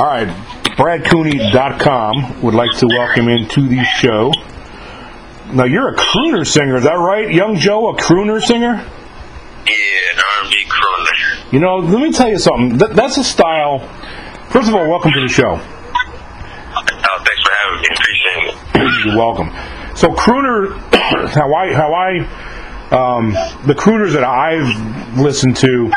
[0.00, 0.28] All right,
[0.78, 4.32] BradCooney.com would like to welcome into the show.
[5.52, 7.90] Now you're a crooner singer, is that right, young Joe?
[7.90, 8.76] A crooner singer?
[8.76, 9.74] Yeah,
[10.14, 11.52] an R&B crooner.
[11.52, 12.78] You know, let me tell you something.
[12.78, 13.80] That, that's a style.
[14.48, 15.60] First of all, welcome to the show.
[15.60, 17.88] Oh, thanks for having me.
[17.92, 19.04] Appreciate it.
[19.04, 19.50] You're welcome.
[19.96, 20.78] So crooner,
[21.34, 22.20] how I how I
[22.90, 23.32] um,
[23.66, 25.92] the crooners that I've listened to,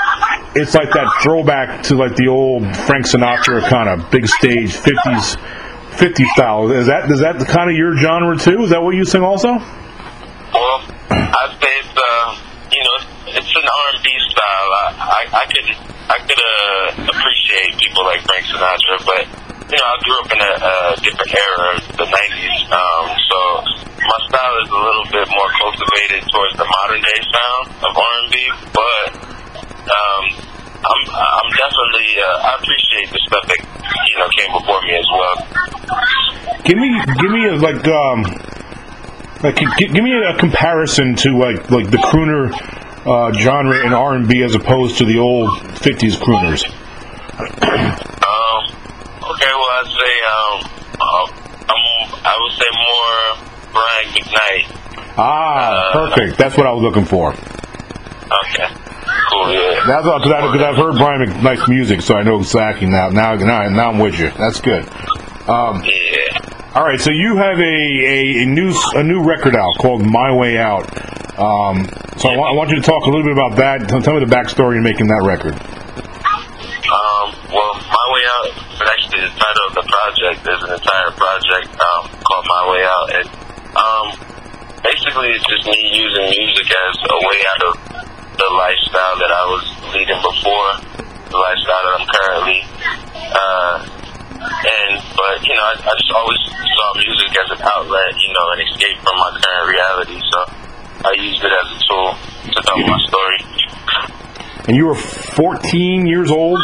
[0.56, 5.38] it's like that throwback to like the old Frank Sinatra kind of big stage fifties
[5.98, 6.72] 50 style.
[6.72, 8.64] Is that is that the kind of your genre too?
[8.66, 9.50] Is that what you sing also?
[9.50, 10.78] Well,
[11.10, 12.26] I'd say it's uh,
[12.74, 12.98] you know,
[13.38, 14.70] it's an R&B style.
[14.74, 15.68] I I, I could
[16.10, 19.22] I could uh, appreciate people like Frank Sinatra, but
[19.70, 22.58] you know, I grew up in a, a different era, the '90s.
[22.74, 23.38] Um, so
[24.02, 28.36] my style is a little bit more cultivated towards the modern day sound of R&B,
[28.74, 29.33] but
[29.90, 30.24] um,
[30.84, 35.08] I'm I'm definitely uh, I appreciate the stuff that you know came before me as
[35.12, 35.36] well.
[36.64, 38.24] Give me give me a, like um
[39.44, 42.52] like gi- give me a comparison to like like the crooner
[43.06, 45.50] uh, genre in R and B as opposed to the old
[45.84, 46.64] '50s crooners.
[47.34, 48.62] Um,
[49.32, 51.28] okay, well, I'd say, um, uh,
[52.24, 54.66] I would say more Brian McKnight.
[55.18, 56.38] Ah, perfect.
[56.38, 57.34] That's what I was looking for.
[57.34, 58.68] Okay,
[59.34, 59.84] cool, yeah.
[59.88, 63.10] That's because I, 'cause I've heard Brian McKnight's music, so I know exactly now.
[63.10, 64.30] Now, now, now I'm with you.
[64.38, 64.88] That's good.
[65.50, 66.72] Um, Yeah.
[66.76, 70.32] all right, so you have a, a, a new a new record out called My
[70.34, 70.86] Way Out.
[71.38, 73.90] Um, so I want, I want you to talk a little bit about that.
[73.90, 75.56] Tell, tell me the backstory in making that record.
[75.58, 80.46] Um, well, My Way Out is actually the title of the project.
[80.46, 83.28] There's an entire project um, called My Way Out, and
[83.74, 84.06] um,
[84.86, 87.72] basically it's just me using music as a way out of
[88.38, 90.70] the lifestyle that I was leading before,
[91.30, 92.60] the lifestyle that I'm currently.
[93.34, 93.76] Uh,
[94.44, 98.46] and but you know, I, I just always saw music as an outlet, you know,
[98.54, 100.20] an escape from my current reality.
[100.32, 100.40] So
[101.06, 102.08] I used it as a tool
[102.54, 103.40] to tell my story.
[104.68, 106.60] And you were 14 years old.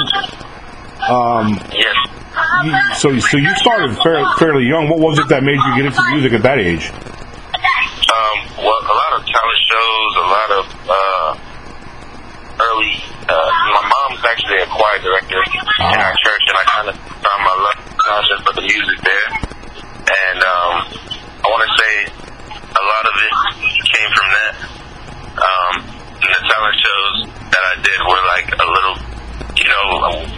[1.08, 1.96] Um, Yes.
[2.64, 4.88] you- so, so you started fairly, fairly young.
[4.90, 6.90] What was it that made you get into music at that age?
[6.92, 11.36] Um, well, a lot of talent shows, a lot of uh,
[12.64, 12.96] early.
[13.28, 15.44] Uh, my mom's actually a choir director
[15.92, 19.30] in our church, and I kind of found my love passion for the music there.
[20.08, 20.74] And um,
[21.44, 21.94] I want to say
[22.64, 23.34] a lot of it
[23.92, 24.54] came from that.
[25.36, 25.74] Um,
[26.24, 27.16] the talent shows
[27.52, 28.96] that I did were like a little,
[29.60, 29.84] you know,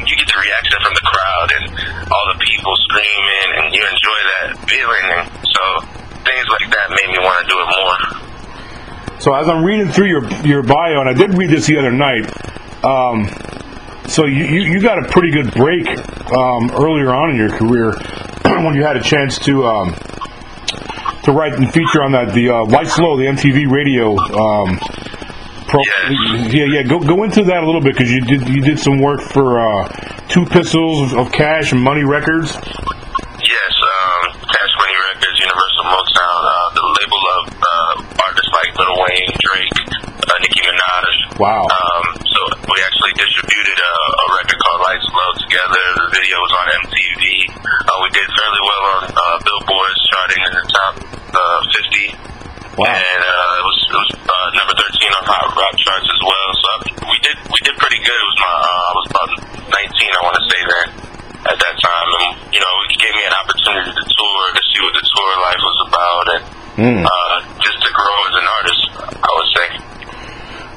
[0.09, 1.65] you get the reaction from the crowd and
[2.09, 5.05] all the people screaming, and you enjoy that feeling.
[5.21, 5.63] And so
[6.25, 7.97] things like that made me want to do it more.
[9.21, 11.93] So as I'm reading through your your bio, and I did read this the other
[11.93, 12.25] night.
[12.83, 13.29] Um,
[14.11, 15.87] so you, you, you got a pretty good break
[16.35, 17.91] um, earlier on in your career
[18.65, 19.95] when you had a chance to um,
[21.23, 24.17] to write and feature on that the uh, Lights Low, the MTV radio.
[24.17, 24.77] Um,
[25.67, 26.51] pro- Yes.
[26.53, 26.83] Yeah, yeah.
[26.83, 29.59] Go go into that a little bit because you did you did some work for
[29.59, 29.87] uh,
[30.27, 32.51] Two Pistols of Cash and Money Records.
[32.51, 38.93] Yes, um, Cash Money Records, Universal Motown, uh, the label of uh, artists like Lil
[39.01, 39.77] Wayne, Drake,
[40.11, 41.39] uh, Nicki Minaj.
[41.39, 41.63] Wow.
[41.65, 42.39] Um, so
[42.69, 45.83] we actually distributed a, a record called Lights Low together.
[46.05, 47.23] The video was on MTV.
[47.57, 50.93] Uh, we did fairly well on uh, Billboard's charting in the top
[51.33, 51.59] uh,
[52.21, 52.60] 50.
[52.79, 52.87] Wow.
[52.87, 56.47] And uh, it was, it was uh, number 13 on Hot Rock charts as well.
[56.55, 56.77] So I,
[57.11, 58.15] we did we did pretty good.
[58.15, 59.29] It was my uh, I was about
[59.75, 60.87] 19, I want to say then
[61.51, 64.79] at that time, and you know it gave me an opportunity to tour to see
[64.85, 67.03] what the tour life was about, and Mm.
[67.03, 68.81] uh, just to grow as an artist.
[69.11, 69.67] I would say.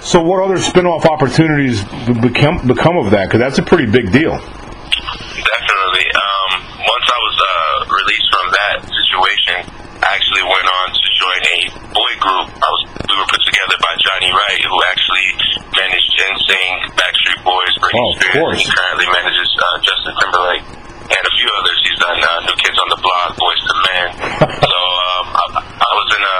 [0.02, 1.84] So what other spin-off opportunities
[2.20, 3.30] become become of that?
[3.30, 4.34] Because that's a pretty big deal.
[4.34, 6.06] Definitely.
[6.10, 6.50] Um,
[6.82, 9.56] once I was uh, released from that situation,
[10.02, 11.58] I actually went on to join a
[11.94, 12.46] boy group.
[12.56, 15.28] I was we were put together by Johnny Wright, who actually
[15.76, 18.34] managed NSYNC, Backstreet Boys, Britney Oh, Spears.
[18.40, 18.58] course.
[18.64, 20.64] He currently manages uh, Justin Timberlake
[21.04, 21.78] and a few others.
[21.84, 24.06] He's done uh, New Kids on the Block, Boyz II Men.
[24.72, 26.38] so um, I, I was in a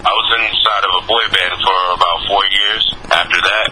[0.00, 2.82] I was inside of a boy band for about four years
[3.14, 3.68] after that,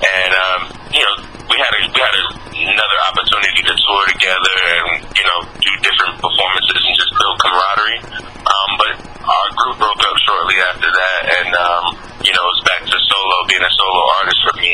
[0.00, 0.60] and um,
[0.94, 1.14] you know
[1.50, 2.24] we had a, we had a,
[2.54, 4.86] another opportunity to tour together and
[5.18, 8.00] you know do different performances and just build camaraderie.
[8.46, 8.92] Um, but
[9.26, 11.84] our group broke up shortly after that, and um,
[12.22, 14.72] you know it's back to solo, being a solo artist for me.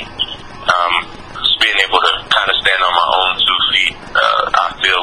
[0.68, 0.92] Um,
[1.40, 5.02] just being able to kind of stand on my own two feet, uh, I feel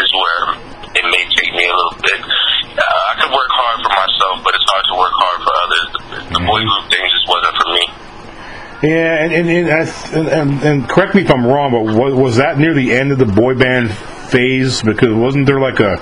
[0.00, 0.56] is where
[0.96, 2.22] it may take me a little bit.
[2.74, 5.86] Uh, I could work hard for myself, but it's hard to work hard for others.
[5.94, 5.98] The,
[6.38, 7.84] the boy group thing just wasn't for me.
[8.84, 12.36] Yeah, and and, and, and, and, and correct me if I'm wrong, but was, was
[12.36, 14.82] that near the end of the boy band phase?
[14.82, 15.96] Because wasn't there like a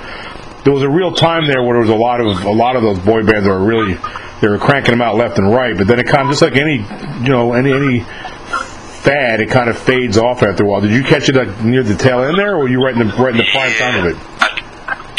[0.64, 2.82] there was a real time there where there was a lot of a lot of
[2.82, 3.94] those boy bands that were really
[4.40, 6.56] they were cranking them out left and right, but then it kind of just like
[6.56, 6.78] any
[7.22, 10.80] you know any any fad, it kind of fades off after a while.
[10.80, 13.06] Did you catch it like near the tail end there, or were you right in
[13.06, 14.16] the right in the prime time of it?
[14.42, 14.48] I,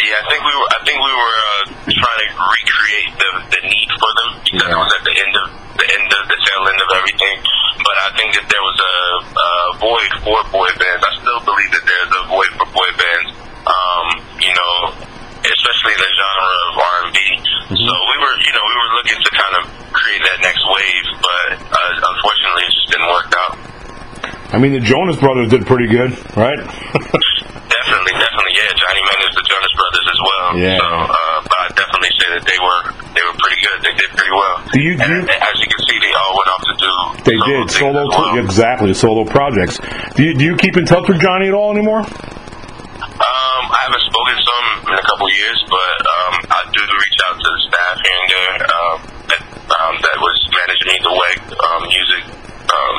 [0.03, 0.67] yeah, I think we were.
[0.67, 1.63] I think we were uh,
[1.95, 4.75] trying to recreate the the need for them because Yeah.
[4.75, 5.45] it was at the end of
[5.79, 7.35] the end of the tail end of everything.
[7.93, 8.97] But I think that there was a,
[9.37, 11.05] a void for boy bands.
[11.05, 13.29] I still believe that there's a void for boy bands.
[13.69, 14.05] Um,
[14.41, 14.73] you know,
[15.45, 17.19] especially the genre of R and B.
[17.69, 19.63] So we were, you know, we were looking to kind of
[19.93, 23.53] create that next wave, but uh, unfortunately, it just didn't work out.
[24.49, 26.57] I mean, the Jonas Brothers did pretty good, right?
[27.73, 28.69] Definitely, definitely, yeah.
[28.79, 30.47] Johnny Mathis, the Jonas Brothers as well.
[30.57, 30.77] Yeah.
[30.81, 32.81] So, uh, but I definitely say that they were
[33.17, 33.77] they were pretty good.
[33.81, 34.55] They did pretty well.
[34.71, 36.91] Do you- do And you- as you can see, they all went off to do.
[37.23, 38.37] they solo did things solo well.
[38.39, 39.79] exactly solo projects.
[40.15, 42.01] Do you do you keep in touch with Johnny at all anymore?
[43.13, 47.19] Um, I haven't spoken to him in a couple years, but um, I do reach
[47.29, 48.97] out to the staff here and there um,
[49.29, 52.23] that, um, that was managing me the WEG um, music.
[52.73, 52.95] Um,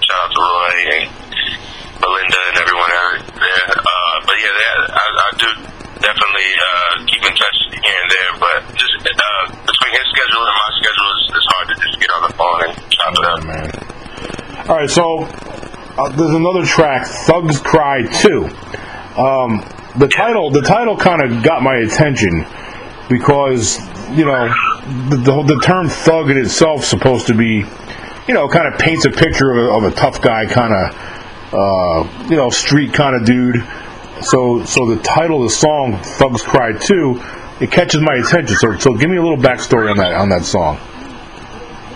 [0.00, 1.04] shout out to Roy and
[2.00, 3.66] Belinda and everyone out there.
[3.78, 4.66] Uh, but yeah, they,
[4.96, 5.48] I, I do
[6.00, 10.56] definitely uh, keep in touch here and there, but just uh, between his schedule and
[10.56, 13.38] my schedule, it's, it's hard to just get on the phone and chop it up.
[13.38, 13.68] Oh, man.
[14.70, 18.44] All right, so uh, there's another track, "Thugs Cry 2."
[19.20, 19.66] Um,
[19.98, 22.46] the title, the title, kind of got my attention
[23.08, 23.80] because
[24.16, 24.46] you know
[25.08, 27.64] the, the, the term "thug" in itself supposed to be,
[28.28, 31.52] you know, kind of paints a picture of a, of a tough guy, kind of,
[31.52, 33.56] uh, you know, street kind of dude.
[34.22, 37.20] So, so the title of the song "Thugs Cry 2"
[37.58, 38.56] it catches my attention.
[38.56, 40.78] So, so give me a little backstory on that on that song.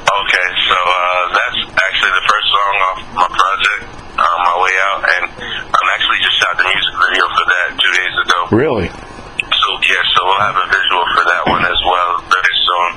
[0.05, 3.82] Okay, so uh, that's actually the first song off my project,
[4.20, 7.93] uh, My Way Out, and I'm actually just shot the music video for that two
[7.97, 8.41] days ago.
[8.55, 8.87] Really?
[8.87, 12.91] So yeah, so we'll have a visual for that one as well very soon.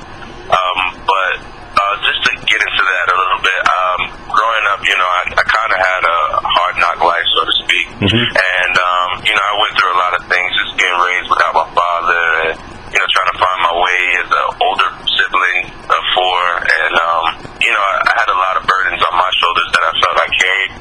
[0.54, 4.00] Um, but uh, just to get into that a little bit, um,
[4.30, 7.54] growing up, you know, I, I kind of had a hard knock life, so to
[7.65, 7.86] speak,
[8.38, 11.54] and um, you know, I went through a lot of things, just getting raised without
[11.57, 12.21] my father,
[12.54, 12.56] and
[12.94, 15.59] you know, trying to find my way as an older sibling
[15.89, 16.39] of four,
[16.69, 17.25] and um,
[17.65, 20.15] you know, I, I had a lot of burdens on my shoulders that I felt
[20.21, 20.71] I carried,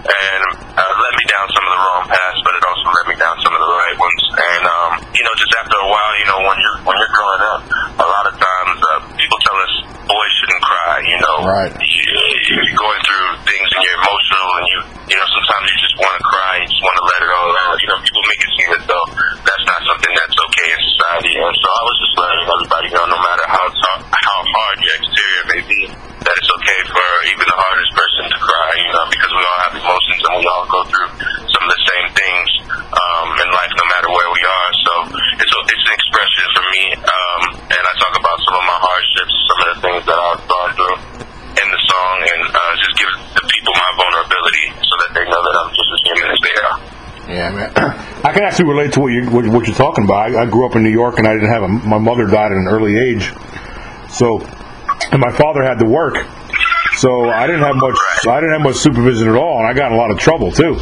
[0.00, 0.42] and
[0.80, 3.36] uh, led me down some of the wrong paths, but it also led me down
[3.44, 4.22] some of the right ones.
[4.40, 7.42] And um, you know, just after a while, you know, when you're when you're growing
[7.54, 7.60] up,
[8.00, 9.72] a lot of times uh, people tell us
[10.08, 10.96] boys shouldn't cry.
[11.04, 11.72] You know, Right.
[11.76, 14.78] You, you're going through things and you're emotional, and you
[15.12, 17.52] you know sometimes you just want to cry, you just want to let it all
[17.68, 17.76] out.
[17.84, 19.06] You know, people make it seem as though
[19.44, 21.32] that's not something that's okay in society.
[21.36, 24.94] And so I was just letting everybody know, no matter how tou- how hard your
[24.96, 28.70] exterior may be, that it's okay for even the hardest person to cry.
[28.80, 31.10] You know, because we all have emotions and we all go through
[31.50, 32.48] some of the same things
[32.94, 34.70] um, in life, no matter where we are.
[34.86, 34.92] So
[35.42, 38.78] it's a, it's an expression for me, um, and I talk about some of my
[38.80, 40.98] hardships, some of the things that I've gone through
[41.50, 45.40] in the song, and uh, just give the people my vulnerability so that they know
[45.42, 46.76] that I'm just as human as they are.
[47.30, 47.72] Yeah, man.
[48.24, 50.34] I can actually relate to what you what, what you're talking about.
[50.34, 51.68] I, I grew up in New York, and I didn't have a.
[51.68, 53.30] My mother died at an early age,
[54.10, 54.40] so
[55.12, 56.26] and my father had to work,
[56.96, 57.96] so I didn't have much.
[58.26, 60.50] I didn't have much supervision at all, and I got in a lot of trouble
[60.50, 60.78] too.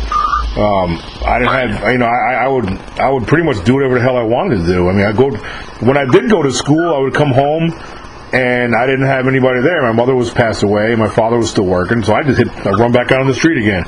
[0.58, 2.68] Um, I didn't have, you know, I, I would,
[2.98, 4.88] I would pretty much do whatever the hell I wanted to do.
[4.88, 5.30] I mean, I go
[5.86, 7.72] when I did go to school, I would come home,
[8.32, 9.82] and I didn't have anybody there.
[9.82, 12.70] My mother was passed away, my father was still working, so I just hit, I
[12.70, 13.84] run back out on the street again.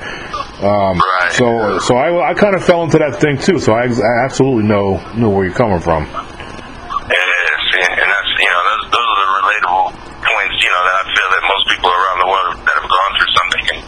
[0.61, 1.33] Um, Right.
[1.33, 3.59] so, so I, I kind of fell into that thing too.
[3.59, 6.05] So I, I absolutely know know where you're coming from.
[6.05, 9.85] Yes, and, and that's you know those those are the relatable
[10.21, 13.11] points you know that I feel that most people around the world that have gone
[13.17, 13.79] through something can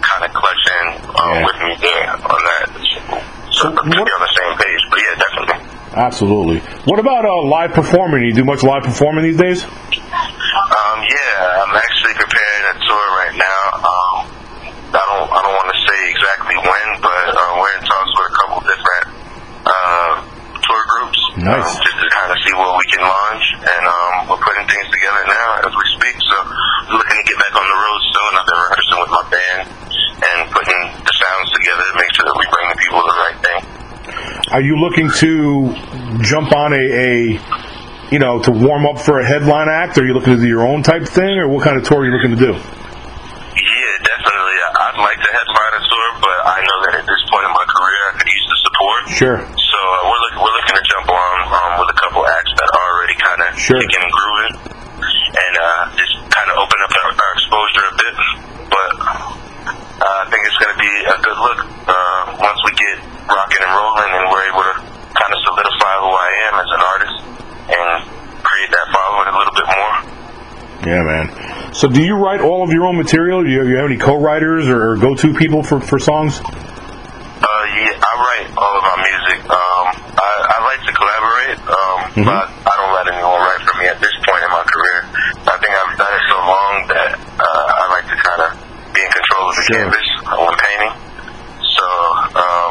[0.00, 0.86] kind of clutch in
[1.20, 1.44] um, Yeah.
[1.44, 2.66] with me there on that.
[3.52, 5.58] So, be what- on the same page, but yeah, definitely.
[5.92, 6.58] Absolutely.
[6.88, 8.24] What about uh, live performing?
[8.24, 9.60] Do You do much live performing these days?
[9.68, 13.60] Um, yeah, I'm actually preparing a tour right now.
[13.76, 14.14] Um,
[14.92, 18.28] I don't I don't want to say exactly when, but uh, we're in talks with
[18.28, 19.04] a couple different
[19.68, 20.12] uh,
[20.64, 21.20] tour groups.
[21.44, 21.60] Nice.
[21.60, 22.38] Um, just to kind of
[23.02, 26.14] can launch, and um, we're putting things together now as we speak.
[26.22, 28.30] So I'm looking to get back on the road soon.
[28.38, 29.60] I've been rehearsing with my band
[30.22, 33.38] and putting the sounds together to make sure that we bring the people the right
[33.42, 33.60] thing.
[34.54, 35.74] Are you looking to
[36.22, 37.10] jump on a, a
[38.12, 39.98] you know, to warm up for a headline act?
[39.98, 42.00] Or are you looking to do your own type thing, or what kind of tour
[42.02, 42.52] are you looking to do?
[42.52, 44.56] Yeah, definitely.
[44.62, 47.52] I- I'd like to headline a tour, but I know that at this point in
[47.56, 49.00] my career, I could use the support.
[49.16, 49.38] Sure.
[49.40, 52.68] So uh, we're look, we're looking to jump on um, with a couple acts that
[52.68, 53.78] are already kind of Sure.
[53.78, 58.14] kicking and grooving, and uh, just kind of open up our, our exposure a bit.
[58.66, 62.96] But uh, I think it's going to be a good look uh, once we get
[63.30, 64.74] rocking and rolling, and we're able to
[65.14, 67.16] kind of solidify who I am as an artist
[67.70, 67.88] and
[68.42, 69.94] create that following a little bit more.
[70.82, 71.26] Yeah, man.
[71.74, 73.44] So, do you write all of your own material?
[73.44, 76.40] Do you, you have any co-writers or go-to people for, for songs?
[76.42, 79.38] Uh, yeah, I write all of my music.
[79.46, 79.86] Um,
[80.18, 82.26] I, I like to collaborate, um, Mhm.
[82.26, 84.98] but I don't let anyone write for me at this point in my career.
[85.46, 88.50] I think I've done it so long that uh, I like to kind of
[88.94, 89.61] be in control of the Sure.
[89.72, 90.92] Canvas when painting.
[91.72, 91.86] So
[92.36, 92.70] um,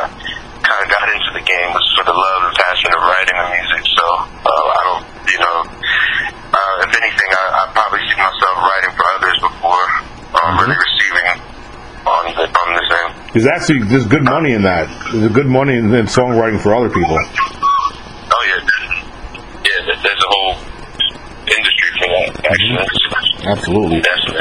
[0.61, 3.47] kind of got into the game was for the love and passion of writing the
[3.49, 3.83] music.
[3.97, 4.05] So
[4.45, 5.57] uh, I don't, you know,
[6.53, 9.85] uh, if anything, I, I probably see myself writing for others before
[10.37, 11.27] um, really receiving
[12.05, 13.11] on the on this end.
[13.33, 14.85] There's actually there's good money in that.
[15.11, 17.17] There's good money in, in songwriting for other people.
[17.17, 18.93] Oh yeah, there's-
[19.65, 19.95] yeah.
[20.01, 20.53] There's a whole
[21.49, 22.29] industry for that.
[22.45, 22.77] Actually,
[23.45, 23.97] Absolutely.
[23.97, 24.34] I agree.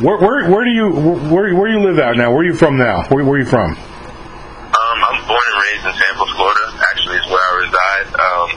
[0.00, 0.88] Where, where, where do you
[1.28, 2.30] where, where you live out now?
[2.32, 3.04] Where are you from now?
[3.12, 3.72] Where, where are you from?
[3.76, 6.64] Um, I'm born and raised in Tampa, Florida.
[6.90, 8.06] Actually, is where I reside.
[8.16, 8.48] Um,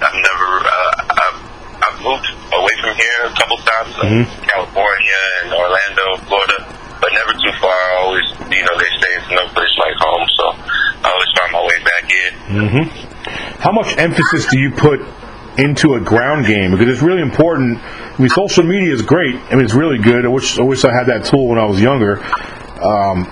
[0.00, 1.38] I've never, uh, I've,
[1.84, 4.24] I've moved away from here a couple times, Mhm.
[4.48, 6.58] California and Orlando, Florida,
[7.00, 7.76] but never too far.
[7.76, 10.44] I always, you know, they say it's no place like home, so
[11.04, 12.32] I always find my way back here.
[12.48, 15.00] hmm How much emphasis do you put
[15.58, 16.72] into a ground game?
[16.72, 17.78] Because it's really important.
[17.78, 19.36] I mean, social media is great.
[19.36, 20.24] I mean, it's really good.
[20.24, 22.22] I wish I wish I had that tool when I was younger.
[22.82, 23.26] Um,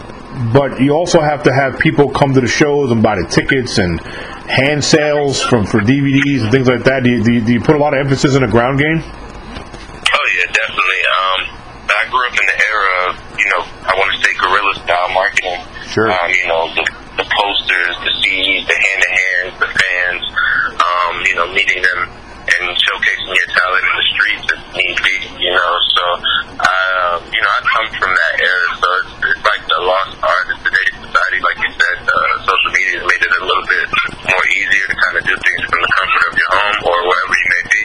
[0.52, 3.78] but you also have to have people come to the shows and buy the tickets
[3.78, 4.00] and
[4.50, 7.04] hand sales from for DVDs and things like that.
[7.04, 8.98] Do you, do you, do you put a lot of emphasis in a ground game?
[8.98, 11.02] Oh yeah, definitely.
[11.14, 11.40] Um,
[11.86, 15.08] I grew up in the era of, you know, I want to say guerrilla style
[15.14, 15.60] marketing.
[15.86, 16.10] Sure.
[16.10, 16.84] Um, you know, the,
[17.22, 20.24] the posters, the CDs, the hand to hands, the fans.
[20.74, 22.10] Um, you know, meeting them
[23.54, 25.16] showcasing in the streets if need be.
[25.38, 26.04] You know, so
[26.58, 30.46] uh, you know, I come from that era, so it's, it's like the lost art
[30.50, 31.38] in today's society.
[31.42, 33.86] Like you said, uh, social media has made it a little bit
[34.26, 37.34] more easier to kind of do things from the comfort of your home or wherever
[37.34, 37.82] you may be.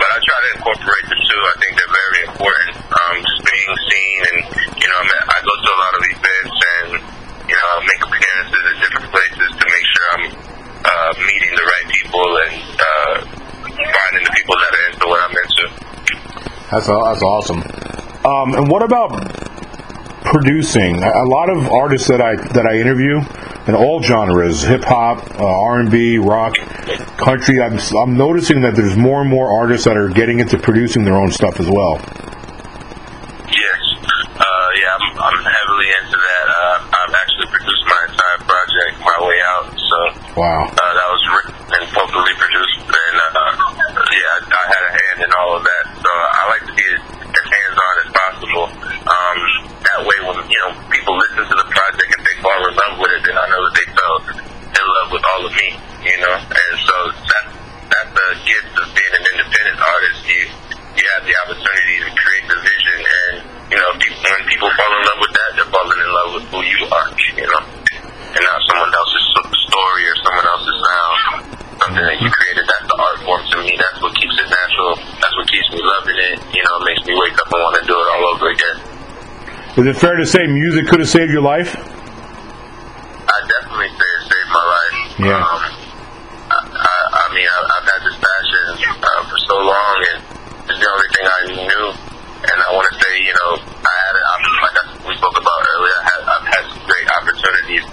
[0.00, 1.40] But I try to incorporate the two.
[1.44, 2.72] I think they're very important.
[2.88, 4.38] Um, just being seen, and
[4.80, 6.88] you know, I'm at, I go to a lot of events and
[7.50, 10.24] you know, I make appearances at different places to make sure I'm
[10.86, 13.14] uh, meeting the right people and uh,
[13.74, 15.64] finding the people that are into what I'm into.
[16.80, 17.58] That's that's awesome.
[18.24, 19.10] Um, and what about
[20.24, 21.02] producing?
[21.02, 23.20] A lot of artists that I that I interview
[23.68, 26.54] in all genres, hip hop, uh, R and B, rock,
[27.18, 27.60] country.
[27.60, 31.16] I'm I'm noticing that there's more and more artists that are getting into producing their
[31.16, 32.00] own stuff as well.
[33.50, 33.82] Yes,
[34.40, 36.44] uh, yeah, I'm, I'm heavily into that.
[36.48, 39.66] Uh, I've actually produced my entire project, My Way Out.
[39.76, 39.98] So
[40.40, 40.70] Wow.
[40.70, 43.52] uh, that was written and vocally produced, and uh,
[44.06, 45.84] yeah, I, I had a hand in all of that.
[45.98, 48.66] So I like to be as hands-on as possible.
[49.10, 49.38] Um,
[49.82, 52.94] that way, when you know people listen to the project and they fall in love
[53.02, 54.16] with it, then I know that they fell
[54.70, 55.68] in love with all of me.
[56.06, 56.94] You know, and so
[57.26, 57.50] that's
[57.90, 60.18] that's the gift of being an independent artist.
[60.30, 60.42] You
[60.98, 63.34] you have the opportunity to create the vision, and
[63.70, 66.46] you know, people, when people fall in love with that, they're falling in love with
[66.50, 67.08] who you are.
[67.38, 67.62] You know,
[68.34, 71.18] and not someone else's s- story or someone else's sound.
[71.80, 72.64] Something that you created.
[72.68, 73.72] That's the art form to me.
[73.80, 74.92] That's what keeps it natural.
[75.16, 76.36] That's what keeps me loving it.
[76.52, 78.76] You know, it makes me wake up and want to do it all over again.
[79.80, 81.72] Is it fair to say music could have saved your life?
[81.72, 84.96] I definitely say it saved my life.
[85.24, 85.40] Yeah.
[85.40, 85.56] Um,
[86.52, 90.20] I, I, I mean, I, I've had this passion uh, for so long, and
[90.68, 91.84] it's the only thing I knew.
[91.96, 95.60] And I want to say, you know, I had, I'm, like I, we spoke about
[95.72, 97.84] earlier, I had, I've had some great opportunities.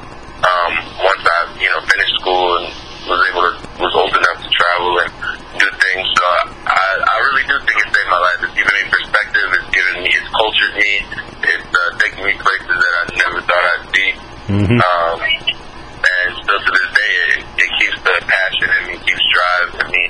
[0.44, 0.72] Um,
[1.08, 2.68] once I, you know, finished school and
[3.08, 5.12] was able to, was old enough to travel and
[5.56, 6.04] do things.
[6.04, 6.24] So
[6.68, 8.44] I, I really do think it saved my life.
[8.44, 9.48] It's given me perspective.
[9.56, 10.94] It's given me, it's cultured me.
[11.38, 14.08] It's uh, taken me places that I never thought I'd be.
[14.52, 14.80] Mm-hmm.
[14.80, 19.70] Um, and still to this day, it, it keeps the passion in me, keeps drive
[19.80, 20.04] in me.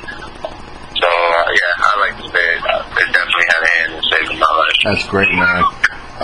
[0.98, 4.04] So, uh, yeah, I like to say it, uh, it definitely had a hand in
[4.10, 4.78] saving my life.
[4.84, 5.64] That's great, man.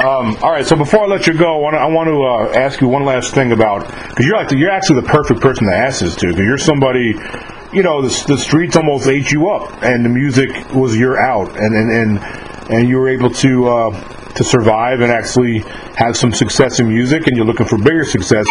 [0.01, 2.89] Um, all right, so before I let you go, I want to, uh, ask you
[2.89, 6.01] one last thing about because you're like the, you're actually the perfect person to ask
[6.01, 7.15] this to because you're somebody,
[7.71, 11.57] you know, the, the streets almost ate you up, and the music was your out,
[11.57, 15.59] and and and, and you were able to uh, to survive and actually
[15.95, 18.45] have some success in music, and you're looking for bigger success.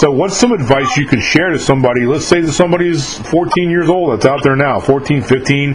[0.00, 2.04] So, what's some advice you could share to somebody?
[2.04, 5.72] Let's say that somebody's 14 years old that's out there now, 14, 15.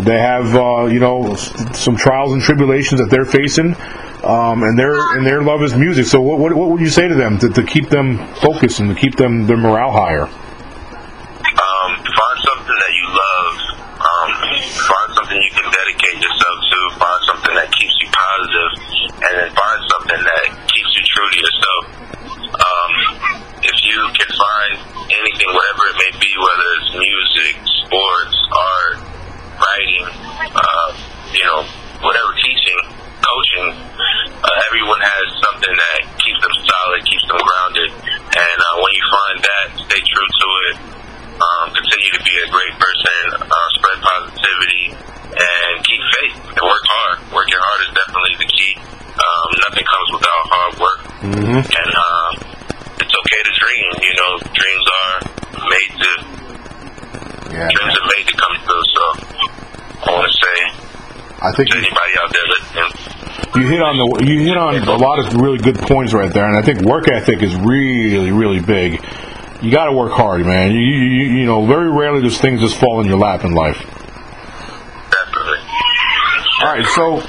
[0.00, 3.76] They have, uh, you know, some trials and tribulations that they're facing,
[4.24, 6.06] um, and their and their love is music.
[6.06, 8.88] So, what, what, what would you say to them to, to keep them focused and
[8.88, 10.24] to keep them their morale higher?
[10.24, 13.54] Um, find something that you love.
[13.94, 14.28] Um,
[14.64, 16.78] find something you can dedicate yourself to.
[16.98, 18.70] Find something that keeps you positive,
[19.28, 21.64] and then find something that keeps you true to yourself.
[31.34, 31.60] you know,
[32.00, 32.78] whatever teaching,
[33.20, 37.90] coaching, uh, everyone has something that keeps them solid, keeps them grounded.
[37.90, 40.76] And uh, when you find that, stay true to it.
[41.34, 44.94] Um, continue to be a great person, uh, spread positivity,
[45.34, 47.16] and keep faith and work hard.
[47.34, 48.72] Working hard is definitely the key.
[49.18, 51.00] Um, nothing comes without hard work.
[51.26, 51.60] Mm-hmm.
[51.66, 52.30] And uh,
[53.02, 53.86] it's okay to dream.
[54.00, 55.14] You know, dreams are
[55.66, 56.10] made to
[57.50, 57.66] Yeah.
[57.66, 58.84] dreams are made to come true.
[58.94, 59.04] So
[60.06, 60.84] I want to say
[61.43, 62.90] I think anybody out there listening,
[63.62, 66.46] you hit on the you hit on a lot of really good points right there,
[66.46, 69.02] and I think work ethic is really really big.
[69.62, 70.72] You got to work hard, man.
[70.72, 73.52] You, you you you know very rarely does things just fall in your lap in
[73.54, 73.78] life.
[75.10, 75.58] definitely.
[76.62, 77.22] All right, so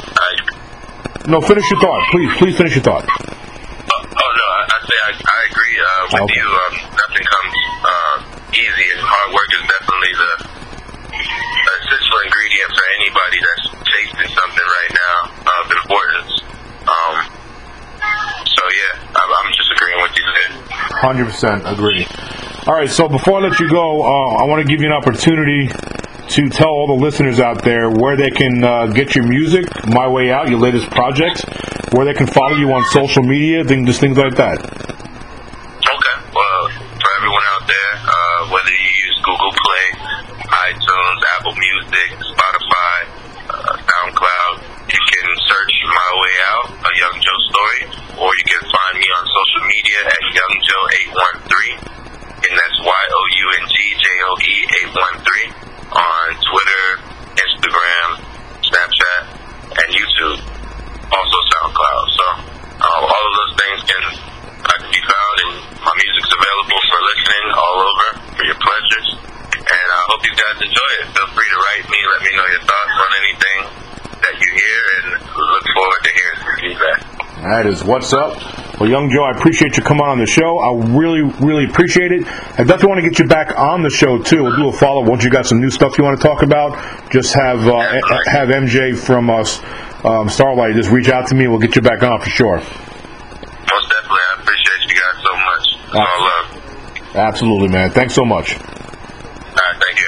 [1.28, 2.32] no, finish your thought, please.
[2.38, 3.06] Please finish your thought.
[3.08, 6.38] oh, oh no, I, I say I, I agree uh, with Okay.
[6.38, 6.46] you.
[6.46, 8.16] Um, nothing comes uh,
[8.54, 10.32] easy, and hard work is definitely the
[11.16, 13.66] essential ingredient for anybody that's
[13.96, 16.32] chasing something right now of importance.
[16.84, 17.16] Um,
[18.44, 20.52] so yeah, I'm, I'm just agreeing with you there.
[21.00, 22.06] Hundred percent agree.
[22.68, 24.94] All right, so before I let you go, uh, I want to give you an
[24.94, 29.70] opportunity to tell all the listeners out there where they can uh, get your music,
[29.86, 31.46] My Way Out, your latest projects,
[31.94, 34.58] where they can follow you on social media, things, just things like that.
[34.58, 36.16] Okay.
[36.34, 36.62] Well,
[36.98, 39.86] for everyone out there, uh, whether you use Google Play,
[40.50, 42.98] iTunes, Apple Music, Spotify,
[43.46, 44.54] uh, SoundCloud,
[44.90, 47.82] you can search My Way Out, a Young Joe story,
[48.24, 50.84] or you can find me on social media at Young Joe
[51.84, 54.56] 813, and that's Y O U N G J O E
[54.96, 56.86] 813 on Twitter,
[57.36, 58.08] Instagram,
[58.64, 59.22] Snapchat,
[59.76, 60.40] and YouTube
[61.12, 62.06] also SoundCloud.
[62.16, 62.26] So
[62.80, 64.04] um, all of those things can
[64.66, 68.08] I can be found, and my music's available for listening all over
[68.40, 69.08] for your pleasures.
[69.56, 71.06] And I hope you guys enjoy it.
[71.12, 73.60] Feel free to write me, let me know your thoughts on anything
[74.22, 75.08] that you hear, and
[76.76, 77.42] some.
[77.44, 78.38] That is what's up.
[78.80, 80.58] Well, Young Joe, I appreciate you coming on the show.
[80.60, 82.26] I really, really appreciate it.
[82.26, 84.44] I definitely want to get you back on the show too.
[84.44, 86.44] We'll do a follow up once you got some new stuff you want to talk
[86.44, 86.76] about.
[87.12, 87.80] Just have uh,
[88.28, 89.62] have MJ from us,
[90.04, 91.48] um, Starlight, just reach out to me.
[91.48, 92.58] We'll get you back on for sure.
[92.58, 95.66] Most definitely, I appreciate you guys so much.
[95.94, 97.16] All love.
[97.16, 97.92] Absolutely, man.
[97.92, 98.58] Thanks so much.